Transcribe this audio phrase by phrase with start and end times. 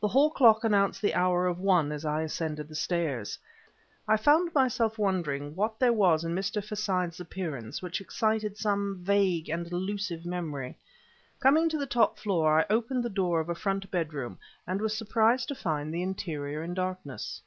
[0.00, 3.38] The hall clock announced the hour of one as I ascended the stairs.
[4.08, 6.64] I found myself wondering what there was in Mr.
[6.66, 10.78] Forsyth's appearance which excited some vague and elusive memory.
[11.40, 14.96] Coming to the top floor, I opened the door of a front bedroom and was
[14.96, 17.42] surprised to find the interior in darkness.